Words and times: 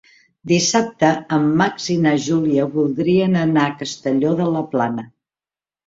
Dissabte 0.51 1.11
en 1.37 1.45
Max 1.61 1.87
i 1.97 1.99
na 2.07 2.15
Júlia 2.29 2.67
voldrien 2.79 3.39
anar 3.45 3.69
a 3.69 3.79
Castelló 3.85 4.37
de 4.45 4.53
la 4.59 4.69
Plana. 4.77 5.11